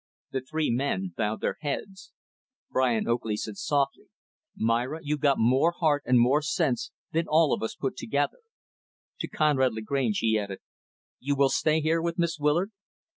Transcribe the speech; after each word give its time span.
The 0.31 0.41
three 0.41 0.71
men 0.71 1.13
bowed 1.15 1.41
their 1.41 1.57
heads. 1.61 2.11
Brian 2.71 3.07
Oakley 3.07 3.37
said 3.37 3.55
softly, 3.57 4.05
"Myra, 4.57 4.99
you've 5.03 5.19
got 5.19 5.37
more 5.37 5.73
heart 5.73 6.01
and 6.07 6.19
more 6.19 6.41
sense 6.41 6.89
than 7.11 7.27
all 7.27 7.53
of 7.53 7.61
us 7.61 7.75
put 7.75 7.97
together." 7.97 8.39
To 9.19 9.27
Conrad 9.27 9.73
Lagrange, 9.75 10.17
he 10.17 10.39
added, 10.39 10.57
"You 11.19 11.35
will 11.35 11.49
stay 11.49 11.81
here 11.81 12.01
with 12.01 12.17
Miss 12.17 12.39
Willard?" 12.39 12.71